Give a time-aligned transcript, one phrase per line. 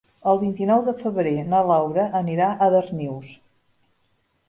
[0.29, 3.33] El vint-i-nou de febrer na Laura anirà a Darnius.